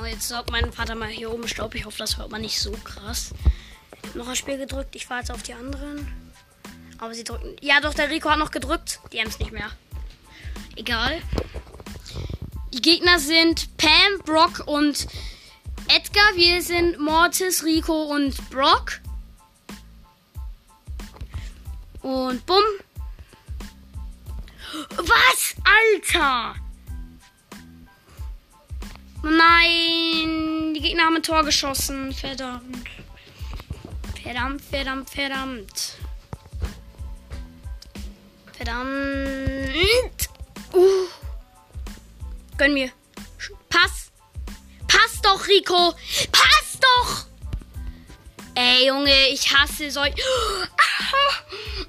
[0.00, 1.74] Oh, jetzt saugt mein Vater mal hier oben Staub.
[1.74, 3.34] Ich hoffe, das hört man nicht so krass.
[4.14, 4.96] Noch ein Spiel gedrückt.
[4.96, 6.21] Ich fahre jetzt auf die anderen.
[7.02, 7.56] Aber sie drücken.
[7.60, 9.00] Ja, doch, der Rico hat noch gedrückt.
[9.12, 9.68] Die haben es nicht mehr.
[10.76, 11.20] Egal.
[12.72, 15.08] Die Gegner sind Pam, Brock und
[15.88, 16.36] Edgar.
[16.36, 19.00] Wir sind Mortis, Rico und Brock.
[22.02, 22.62] Und bumm.
[24.98, 25.56] Was?
[25.64, 26.54] Alter!
[29.24, 32.12] Nein, die Gegner haben ein Tor geschossen.
[32.12, 32.86] Verdammt.
[34.22, 35.96] Verdammt, verdammt, verdammt.
[38.64, 40.28] Verdammt.
[40.72, 41.08] Uh.
[42.56, 42.92] Gönn mir.
[43.68, 44.12] Pass.
[44.86, 45.92] Pass doch, Rico.
[46.30, 47.26] Pass doch.
[48.54, 50.14] Ey, Junge, ich hasse solch.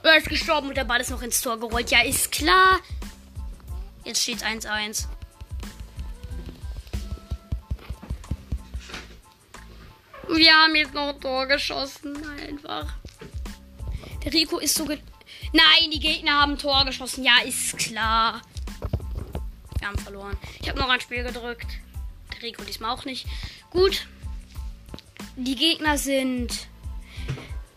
[0.02, 1.92] Er ist gestorben und der Ball ist noch ins Tor gerollt.
[1.92, 2.80] Ja, ist klar.
[4.04, 5.06] Jetzt steht 1-1.
[10.28, 12.18] Wir haben jetzt noch ein Tor geschossen.
[12.40, 12.96] Einfach.
[14.26, 14.88] Der Rico ist so.
[15.54, 17.24] Nein, die Gegner haben Tor geschossen.
[17.24, 18.42] Ja, ist klar.
[19.80, 20.36] Wir haben verloren.
[20.62, 21.68] Ich habe noch ein Spiel gedrückt.
[22.34, 23.28] Der Rico diesmal auch nicht.
[23.70, 24.08] Gut.
[25.36, 26.68] Die Gegner sind.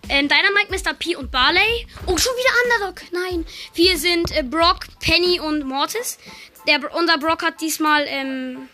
[0.09, 0.95] Ähm, Dynamite, Mr.
[0.95, 1.87] P und Barley.
[2.07, 3.03] Oh, schon wieder Underdog.
[3.13, 3.45] Nein.
[3.75, 6.19] Wir sind äh, Brock, Penny und Mortis.
[6.67, 8.69] Der, unser Brock hat diesmal ähm,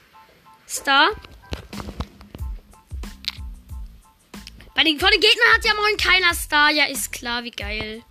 [0.68, 1.10] Star.
[4.74, 6.70] Bei den, vor den Gegnern hat ja moin keiner Star.
[6.70, 8.04] Ja, ist klar, wie geil.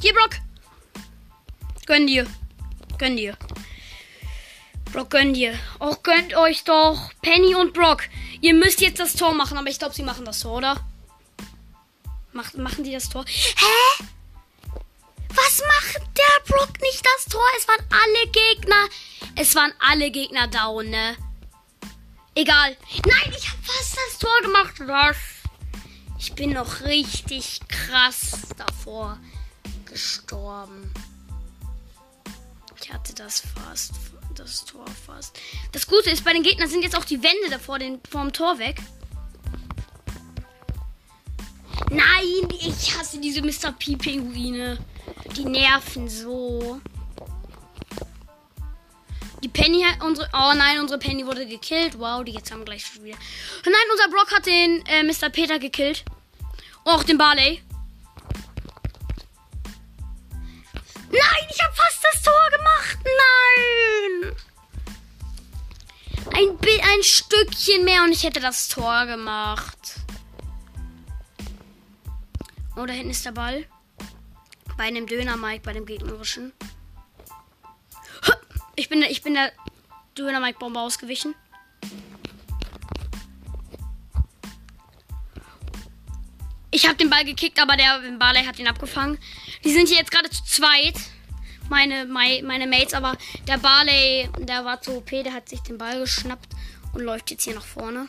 [0.00, 0.36] Hier, Brock.
[1.84, 2.26] Gönn dir.
[2.96, 3.36] Gönn dir.
[4.92, 5.58] Brock, gönn dir.
[5.78, 7.12] Oh, gönnt euch doch.
[7.20, 8.04] Penny und Brock.
[8.40, 10.76] Ihr müsst jetzt das Tor machen, aber ich glaube, sie machen das Tor, oder?
[12.32, 13.26] Macht, machen die das Tor?
[13.26, 14.04] Hä?
[15.28, 17.46] Was macht der Brock nicht das Tor?
[17.58, 18.88] Es waren alle Gegner.
[19.36, 21.16] Es waren alle Gegner down, ne?
[22.34, 22.74] Egal.
[23.04, 24.74] Nein, ich habe fast das Tor gemacht.
[24.80, 25.16] Was?
[26.18, 29.18] Ich bin noch richtig krass davor
[29.90, 30.92] gestorben.
[32.80, 33.92] Ich hatte das fast.
[34.34, 35.38] Das Tor fast.
[35.72, 38.58] Das Gute ist, bei den Gegnern sind jetzt auch die Wände davor den, vom Tor
[38.58, 38.80] weg.
[41.90, 43.72] Nein, ich hasse diese Mr.
[43.72, 44.78] P-Pinguine.
[45.36, 46.80] Die nerven so.
[49.42, 50.28] Die Penny hat unsere.
[50.32, 51.98] Oh nein, unsere Penny wurde gekillt.
[51.98, 53.18] Wow, die jetzt haben gleich schon wieder.
[53.64, 55.30] Nein, unser Brock hat den äh, Mr.
[55.30, 56.04] Peter gekillt.
[56.84, 57.62] Oh, auch den Barley.
[61.10, 62.98] Nein, ich habe fast das Tor gemacht.
[63.04, 64.36] Nein.
[66.34, 70.00] Ein, ein Stückchen mehr und ich hätte das Tor gemacht.
[72.76, 73.66] Oh, da hinten ist der Ball.
[74.76, 76.52] Bei einem Döner Mike, bei dem gegnerischen.
[78.76, 79.52] Ich bin, ich bin der
[80.16, 81.34] Döner Mike Bombe ausgewichen.
[86.70, 89.18] Ich habe den Ball gekickt, aber der Barley hat ihn abgefangen.
[89.64, 90.94] Die sind hier jetzt gerade zu zweit.
[91.68, 95.78] Meine, meine, meine Mates, aber der Barley, der war zu OP, der hat sich den
[95.78, 96.48] Ball geschnappt
[96.92, 98.08] und läuft jetzt hier nach vorne.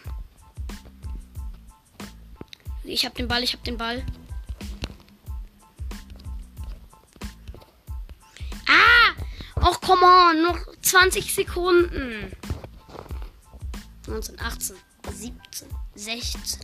[2.83, 4.03] Ich habe den Ball, ich habe den Ball.
[9.63, 12.31] Och, come on, noch 20 Sekunden.
[14.07, 14.75] 19, 18,
[15.13, 16.61] 17, 16,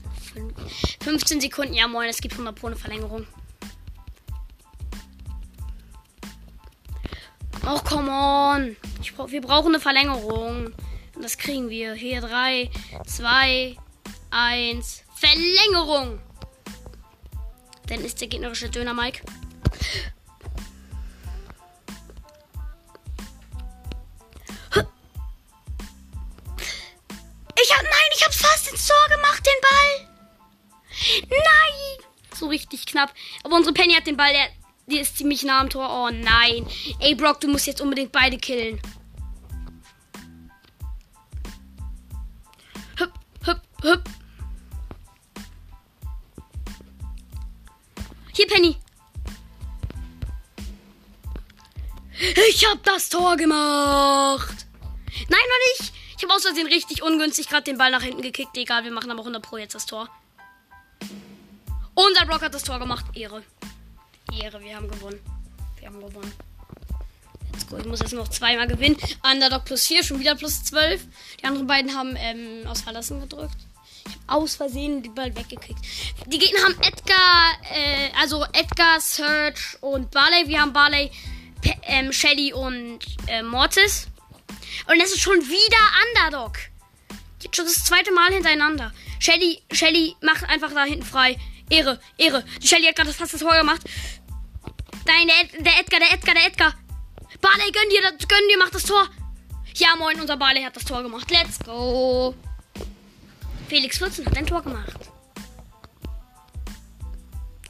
[1.01, 1.73] 15 Sekunden.
[1.75, 3.27] Ja, moin, es gibt 100 pro eine Verlängerung.
[7.67, 8.77] Och, come on.
[9.01, 10.73] Ich, wir brauchen eine Verlängerung.
[11.15, 11.93] Und das kriegen wir.
[11.93, 12.69] Hier 3,
[13.05, 13.75] 2,
[14.31, 15.03] 1.
[15.15, 16.19] Verlängerung.
[17.87, 19.21] Dann ist der gegnerische Döner Mike.
[32.37, 33.13] so richtig knapp.
[33.43, 34.47] Aber unsere Penny hat den Ball, der,
[34.87, 35.89] die ist ziemlich nah am Tor.
[35.89, 36.65] Oh nein.
[36.99, 38.79] Ey, Brock, du musst jetzt unbedingt beide killen.
[42.97, 43.11] Hüpp,
[43.43, 44.09] hüpp, hüpp.
[48.33, 48.77] Hier, Penny.
[52.49, 54.65] Ich hab das Tor gemacht.
[55.29, 55.93] Nein, noch nicht.
[56.17, 58.55] Ich habe Versehen richtig ungünstig gerade den Ball nach hinten gekickt.
[58.57, 60.09] Egal, wir machen aber 100 Pro jetzt das Tor.
[61.93, 63.05] Unser Brock hat das Tor gemacht.
[63.15, 63.43] Ehre.
[64.33, 65.19] Ehre, wir haben gewonnen.
[65.79, 66.33] Wir haben gewonnen.
[67.51, 67.77] Let's go.
[67.77, 68.97] Ich muss jetzt noch zweimal gewinnen.
[69.23, 71.05] Underdog plus 4, schon wieder plus 12.
[71.39, 73.57] Die anderen beiden haben ähm, aus Verlassen gedrückt.
[74.07, 75.79] Ich habe aus Versehen die Ball weggekriegt.
[76.25, 80.47] Die Gegner haben Edgar, äh, also Edgar, Serge und Barley.
[80.47, 81.11] Wir haben Barley,
[81.61, 84.07] Pe ähm, Shelly und äh, Mortis.
[84.89, 86.57] Und das ist schon wieder Underdog.
[87.41, 88.93] Jetzt schon das zweite Mal hintereinander.
[89.19, 91.37] Shelly, Shelly macht einfach da hinten frei.
[91.69, 92.43] Ehre, Ehre.
[92.61, 93.81] Die Shelly hat gerade fast das Tor gemacht.
[95.05, 96.73] Nein, der, der Edgar, der Edgar, der Edgar.
[97.41, 99.07] Barley, gönn dir, das, gönn dir, macht das Tor.
[99.75, 101.29] Ja, moin, unser Barley hat das Tor gemacht.
[101.29, 102.33] Let's go.
[103.67, 105.11] Felix 14 hat ein Tor gemacht.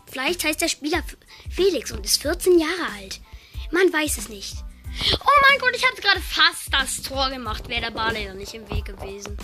[0.09, 1.03] Vielleicht heißt der Spieler
[1.49, 3.19] Felix und ist 14 Jahre alt.
[3.71, 4.55] Man weiß es nicht.
[5.13, 7.67] Oh mein Gott, ich hatte gerade fast das Tor gemacht.
[7.67, 9.37] Wäre der Barley da nicht im Weg gewesen.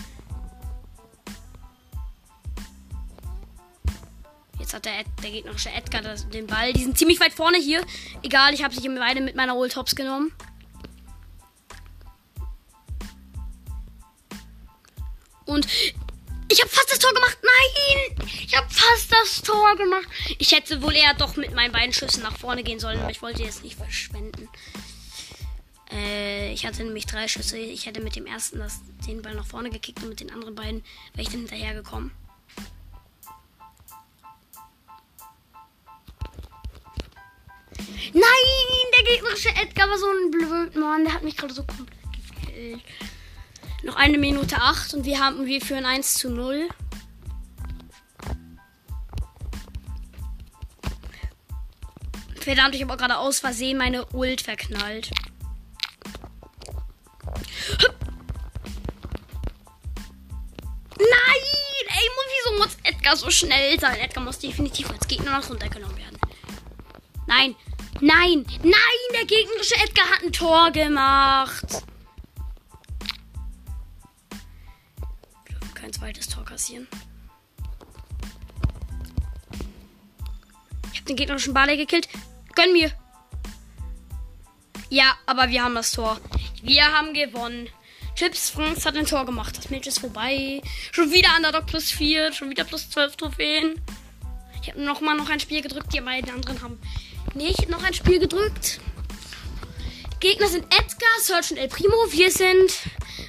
[4.63, 6.71] Jetzt hat der, Ed, der gegnerische Edgar das, den Ball.
[6.71, 7.85] Die sind ziemlich weit vorne hier.
[8.21, 10.31] Egal, ich habe sie beide mit meiner Old Hops genommen.
[15.43, 15.67] Und
[16.47, 17.37] ich habe fast das Tor gemacht.
[17.41, 18.29] Nein!
[18.47, 20.07] Ich habe fast das Tor gemacht.
[20.39, 23.21] Ich hätte wohl eher doch mit meinen beiden Schüssen nach vorne gehen sollen, aber ich
[23.21, 24.47] wollte jetzt nicht verschwenden.
[25.91, 27.57] Äh, ich hatte nämlich drei Schüsse.
[27.57, 30.55] Ich hätte mit dem ersten das, den Ball nach vorne gekickt und mit den anderen
[30.55, 31.73] beiden wäre ich dann hinterher
[38.13, 38.23] Nein,
[38.97, 41.03] der gegnerische Edgar war so ein blöd Mann.
[41.05, 41.89] Der hat mich gerade so komplett
[42.41, 42.81] gekillt.
[43.83, 46.69] Noch eine Minute acht und wir haben wir führen 1 zu 0.
[52.39, 55.11] Verdammt, ich habe auch gerade aus Versehen meine Ult verknallt.
[60.97, 61.85] Nein!
[61.87, 63.97] Ey, wieso muss Edgar so schnell sein?
[63.97, 66.17] Edgar muss definitiv als Gegner noch runtergenommen werden.
[67.27, 67.55] Nein,
[68.03, 69.03] nein, nein!
[69.13, 71.83] Der gegnerische Edgar hat ein Tor gemacht.
[75.45, 76.87] Wir dürfen kein zweites Tor kassieren.
[80.91, 82.09] Ich habe den gegnerischen Barley gekillt.
[82.55, 82.91] Gönn mir.
[84.89, 86.19] Ja, aber wir haben das Tor.
[86.61, 87.69] Wir haben gewonnen.
[88.15, 89.57] Chips Franz hat ein Tor gemacht.
[89.57, 90.61] Das Match ist vorbei.
[90.91, 92.31] Schon wieder Underdog plus 4.
[92.31, 93.81] Schon wieder plus 12 Trophäen.
[94.61, 95.93] Ich habe nochmal noch ein Spiel gedrückt.
[95.93, 96.79] Die beiden anderen haben
[97.33, 98.79] nicht noch ein Spiel gedrückt.
[100.19, 101.95] Gegner sind Edgar, Search und El Primo.
[102.09, 102.71] Wir sind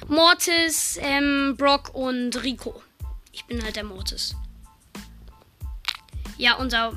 [0.07, 2.81] Mortis, ähm, Brock und Rico.
[3.31, 4.35] Ich bin halt der Mortis.
[6.37, 6.93] Ja, unser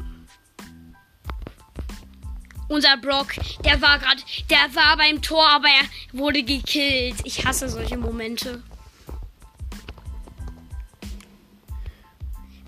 [2.69, 3.29] unser Brock,
[3.65, 7.17] der war gerade, der war beim Tor, aber er wurde gekillt.
[7.25, 8.63] Ich hasse solche Momente.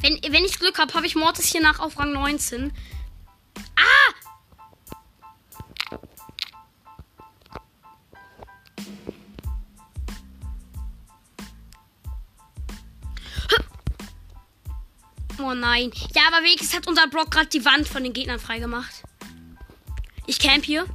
[0.00, 2.72] Wenn, wenn ich Glück habe, habe ich Mortis hier nach auf Rang 19.
[3.76, 4.10] Ah!
[15.42, 15.90] Oh nein.
[16.14, 19.03] Ja, aber wenigstens hat unser Brock gerade die Wand von den Gegnern freigemacht.
[20.26, 20.87] Ich camp hier.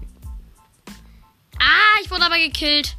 [1.60, 2.96] Ah, ich wurde aber gekillt.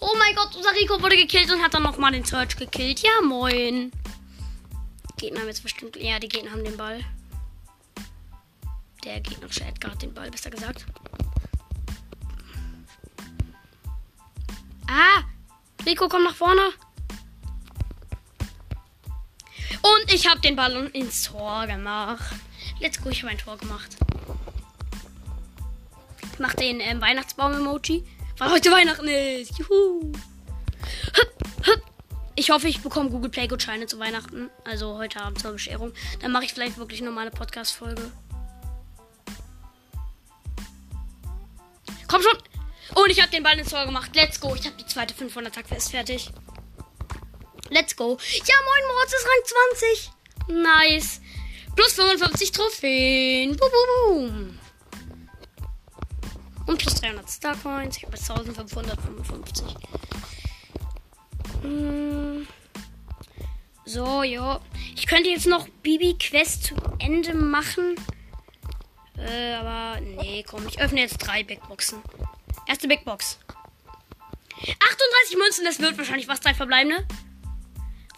[0.00, 3.00] Oh mein Gott, unser Rico wurde gekillt und hat dann nochmal den Search gekillt.
[3.00, 3.92] Ja, moin.
[5.16, 5.96] Gegner haben jetzt bestimmt.
[5.96, 7.04] Ja, die Gegner haben den Ball.
[9.04, 10.84] Der gegnerische Edgar hat den Ball, besser gesagt.
[14.88, 15.22] Ah!
[15.86, 16.72] Rico kommt nach vorne.
[19.82, 22.34] Und ich habe den Ball ins Tor gemacht.
[22.80, 23.96] Let's go, ich habe ein Tor gemacht.
[26.32, 28.04] Ich mache den ähm, Weihnachtsbaum-Emoji,
[28.38, 29.58] weil heute Weihnachten ist.
[29.58, 30.12] Juhu.
[32.40, 34.48] Ich hoffe, ich bekomme Google Play Gutscheine zu Weihnachten.
[34.64, 35.92] Also heute Abend zur Bescherung.
[36.20, 38.10] Dann mache ich vielleicht wirklich eine Podcast-Folge.
[42.08, 42.38] Komm schon!
[42.94, 44.10] Und ich habe den Ball ins Tor gemacht.
[44.14, 44.54] Let's go.
[44.54, 46.30] Ich habe die zweite 500 Tag fest fertig.
[47.70, 48.18] Let's go.
[48.32, 50.10] Ja, moin, Mords ist Rang 20.
[50.48, 51.20] Nice.
[51.76, 53.56] Plus 55 Trophäen.
[53.56, 54.58] Boom, boom, boom.
[56.66, 57.96] Und plus 300 Starcoins.
[57.96, 59.66] Ich habe 1555.
[61.62, 62.46] Hm.
[63.84, 64.60] So, ja.
[64.96, 67.94] Ich könnte jetzt noch Bibi Quest zu Ende machen.
[69.16, 70.66] Äh, aber nee, komm.
[70.66, 72.02] Ich öffne jetzt drei Big Boxen.
[72.66, 73.38] Erste Big Box.
[74.58, 76.40] 38 Münzen, das wird wahrscheinlich was.
[76.40, 77.06] Drei verbleibende.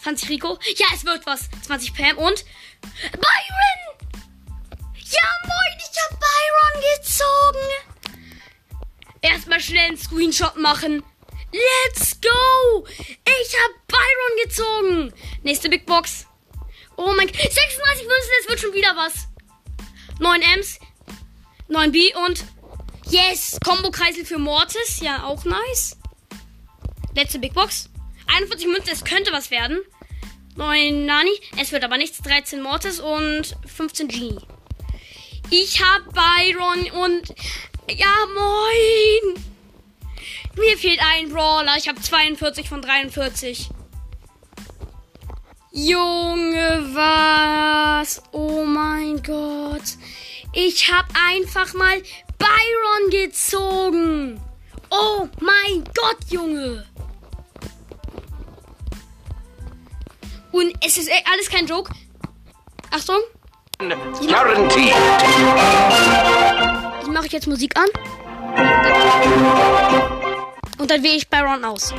[0.03, 0.59] 20 Rico.
[0.77, 1.49] Ja, es wird was.
[1.67, 2.45] 20 Pam und
[3.13, 3.83] Byron!
[4.95, 8.19] Ja, moin, ich hab Byron gezogen.
[9.21, 11.05] Erstmal schnell einen Screenshot machen.
[11.53, 12.87] Let's go!
[12.89, 15.15] Ich hab Byron gezogen.
[15.43, 16.27] Nächste Big Box.
[16.97, 17.37] Oh mein Gott.
[17.37, 19.29] 36 Münzen, es wird schon wieder was.
[20.19, 20.79] 9 Ms,
[21.69, 22.45] 9 B und
[23.09, 25.01] yes, Combo-Kreisel für Mortis.
[25.01, 25.97] Ja, auch nice.
[27.15, 27.89] Letzte Big Box.
[28.27, 29.81] 41 Münzen, es könnte was werden.
[30.57, 32.19] 9 Nani, es wird aber nichts.
[32.19, 34.39] 13 Mortis und 15 Genie.
[35.51, 37.35] Ich hab Byron und
[37.91, 39.45] ja, moin.
[40.57, 41.77] Mir fehlt ein Brawler.
[41.77, 43.71] Ich habe 42 von 43.
[45.73, 48.23] Junge, was?
[48.33, 49.83] Oh mein Gott.
[50.53, 52.03] Ich habe einfach mal
[52.39, 54.41] Byron gezogen.
[54.91, 56.85] Oh mein Gott, Junge.
[60.53, 61.91] Und es ist alles kein Joke.
[62.91, 63.17] Achtung.
[63.79, 64.93] Guaranteed.
[67.03, 67.89] Ich mache jetzt Musik an.
[70.79, 71.95] Und dann wähle ich Byron aus.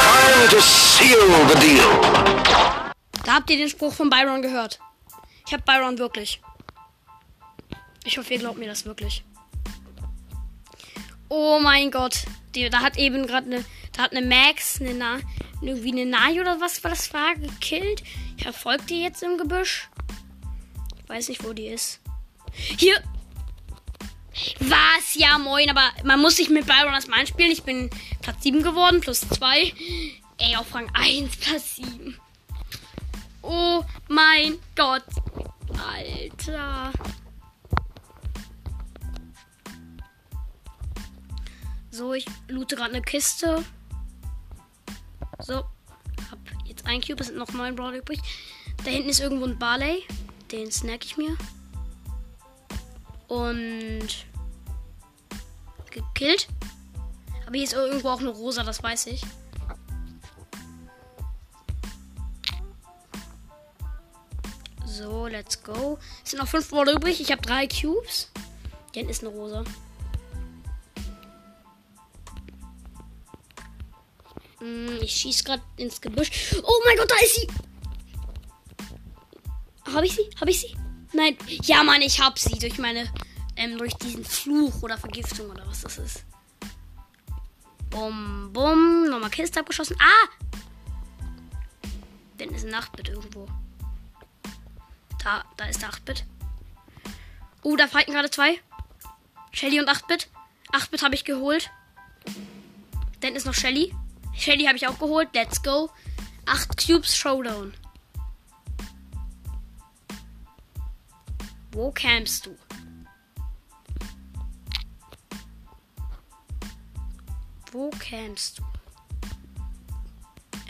[0.00, 1.18] Time to seal
[1.48, 2.00] the deal.
[3.24, 4.78] Da habt ihr den Spruch von Byron gehört.
[5.46, 6.40] Ich hab Byron wirklich.
[8.04, 9.24] Ich hoffe, ihr glaubt mir das wirklich.
[11.28, 12.24] Oh mein Gott.
[12.54, 13.64] Die, da hat eben gerade eine.
[13.92, 15.18] Da hat eine Max, eine Na,
[15.60, 18.02] irgendwie eine Nai oder was war das war, gekillt.
[18.36, 19.88] Ich verfolge die jetzt im Gebüsch.
[21.02, 22.00] Ich weiß nicht, wo die ist.
[22.52, 23.02] Hier.
[24.58, 25.14] Was?
[25.14, 27.52] Ja, moin, aber man muss sich mit Byron erstmal einspielen.
[27.52, 27.88] Ich bin
[28.20, 29.72] Platz 7 geworden, plus 2.
[30.38, 32.18] Ey, auf Rang 1, Platz 7.
[33.42, 35.04] Oh mein Gott.
[35.78, 36.92] Alter.
[41.94, 43.64] So, ich loote gerade eine Kiste.
[45.38, 45.54] So.
[46.28, 48.20] Hab jetzt ein Cube, es sind noch neun Brawler übrig.
[48.82, 50.02] Da hinten ist irgendwo ein Barley.
[50.50, 51.36] Den snack ich mir.
[53.28, 54.08] Und.
[55.92, 56.48] Gekillt.
[57.46, 59.22] Aber hier ist irgendwo auch eine Rosa, das weiß ich.
[64.84, 66.00] So, let's go.
[66.24, 67.20] Es sind noch fünf Brawler übrig.
[67.20, 68.32] Ich habe drei Cubes.
[68.92, 69.62] Hier hinten ist eine Rosa.
[74.64, 76.30] Hm, Ich schieß gerade ins Gebüsch.
[76.62, 77.48] Oh mein Gott, da ist sie.
[79.92, 80.30] Habe ich sie?
[80.40, 80.74] Habe ich sie?
[81.12, 81.36] Nein.
[81.64, 83.12] Ja, Mann, ich hab sie durch meine,
[83.56, 86.24] ähm, durch diesen Fluch oder Vergiftung oder was das ist.
[87.90, 89.10] Bum, bum.
[89.10, 89.96] Nochmal Kiste abgeschossen.
[90.00, 90.28] Ah!
[92.40, 93.46] Denn ist ein Nachtbit irgendwo.
[95.22, 96.24] Da, da ist der 8-Bit.
[97.62, 98.60] Uh, da fighten gerade zwei.
[99.52, 100.28] Shelly und 8-Bit.
[100.72, 101.70] 8-Bit habe ich geholt.
[103.20, 103.94] Dann ist noch Shelly.
[104.36, 105.28] Shelly habe ich auch geholt.
[105.34, 105.90] Let's go.
[106.46, 107.72] 8 Cubes Showdown.
[111.72, 112.56] Wo campst du?
[117.72, 118.64] Wo campst du?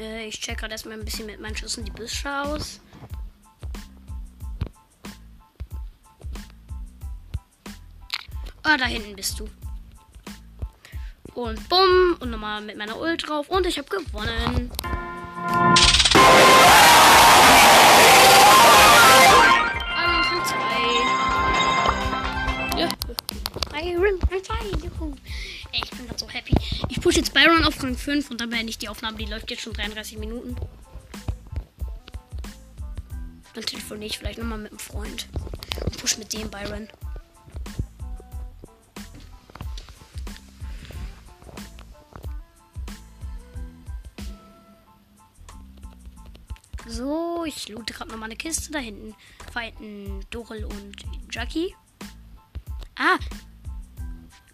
[0.03, 2.81] Äh, ich check gerade erstmal ein bisschen mit meinen Schüssen die Büsche aus.
[8.63, 9.49] Ah, da hinten bist du.
[11.35, 12.17] Und bumm.
[12.21, 13.49] Und nochmal mit meiner Ult drauf.
[13.49, 14.71] Und ich habe gewonnen.
[25.73, 26.55] Ey, ich bin gerade so happy.
[26.89, 29.17] Ich push jetzt Byron auf Rang 5 und dann beende ich die Aufnahme.
[29.19, 30.57] Die läuft jetzt schon 33 Minuten.
[33.55, 35.29] Dann telefoniere ich vielleicht nochmal mit einem Freund.
[35.85, 36.89] Und push mit dem Byron.
[46.87, 48.71] So, ich loote gerade nochmal eine Kiste.
[48.71, 49.15] Da hinten
[49.53, 50.97] fighten Dorel und
[51.31, 51.75] Jackie.
[52.97, 53.19] Ah!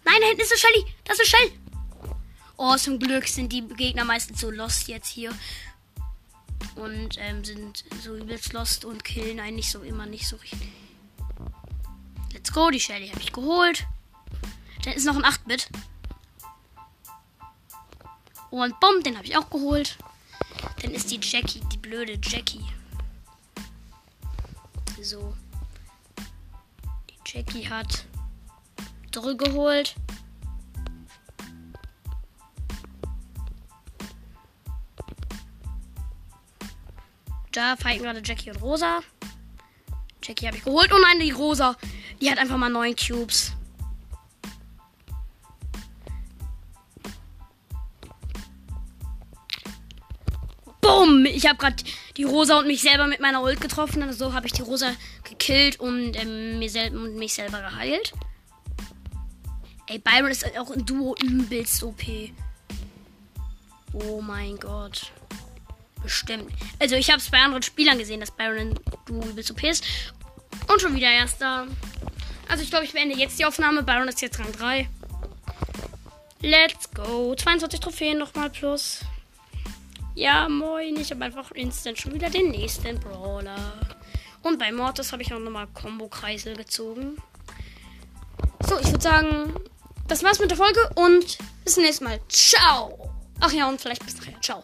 [0.03, 0.95] Nein, da hinten ist eine Shelly!
[1.03, 1.51] Das ist Shell!
[2.57, 5.33] Oh, zum Glück sind die Gegner meistens so lost jetzt hier.
[6.75, 10.69] Und ähm, sind so übelst lost und killen eigentlich so immer nicht so richtig.
[12.33, 13.85] Let's go, die Shelly habe ich geholt.
[14.83, 15.69] Dann ist noch ein 8-Bit.
[18.49, 19.97] Und bumm, den habe ich auch geholt.
[20.81, 22.65] Dann ist die Jackie, die blöde Jackie.
[25.01, 25.35] So.
[27.09, 28.05] Die Jackie hat
[29.11, 29.95] Drill geholt.
[37.51, 39.01] Da fighten gerade Jackie und Rosa.
[40.23, 40.91] Jackie habe ich geholt.
[40.93, 41.75] Oh nein, die Rosa.
[42.21, 43.53] Die hat einfach mal neun Cubes.
[51.41, 51.83] Ich habe gerade
[52.17, 54.03] die Rosa und mich selber mit meiner Ult getroffen.
[54.03, 54.91] Also so habe ich die Rosa
[55.23, 58.13] gekillt und, ähm, mir sel und mich selber geheilt.
[59.87, 62.31] Ey, Byron ist auch in Duo übelst OP.
[63.91, 65.11] Oh mein Gott.
[66.03, 66.53] Bestimmt.
[66.77, 69.83] Also ich habe es bei anderen Spielern gesehen, dass Byron in Duo übelst OP ist.
[70.71, 71.65] Und schon wieder erster.
[72.49, 73.81] Also ich glaube, ich beende jetzt die Aufnahme.
[73.81, 74.87] Byron ist jetzt Rang 3.
[76.41, 77.33] Let's go.
[77.33, 78.99] 22 Trophäen nochmal plus.
[80.21, 80.97] Ja, moin.
[80.97, 83.73] Ich habe einfach instant schon wieder den nächsten Brawler.
[84.43, 87.17] Und bei Mortis habe ich auch nochmal Combo-Kreisel gezogen.
[88.67, 89.55] So, ich würde sagen,
[90.07, 92.19] das war's mit der Folge und bis zum nächsten Mal.
[92.29, 93.09] Ciao.
[93.39, 94.39] Ach ja, und vielleicht bis nachher.
[94.41, 94.63] Ciao.